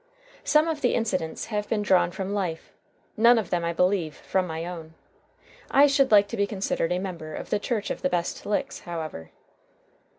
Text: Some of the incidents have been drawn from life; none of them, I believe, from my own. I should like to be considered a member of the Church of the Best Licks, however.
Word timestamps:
Some 0.43 0.67
of 0.67 0.81
the 0.81 0.95
incidents 0.95 1.45
have 1.53 1.69
been 1.69 1.83
drawn 1.83 2.09
from 2.09 2.33
life; 2.33 2.73
none 3.15 3.37
of 3.37 3.51
them, 3.51 3.63
I 3.63 3.71
believe, 3.71 4.15
from 4.15 4.47
my 4.47 4.65
own. 4.65 4.95
I 5.69 5.85
should 5.85 6.09
like 6.09 6.27
to 6.29 6.37
be 6.37 6.47
considered 6.47 6.91
a 6.91 6.97
member 6.97 7.35
of 7.35 7.51
the 7.51 7.59
Church 7.59 7.91
of 7.91 8.01
the 8.01 8.09
Best 8.09 8.43
Licks, 8.43 8.79
however. 8.79 9.29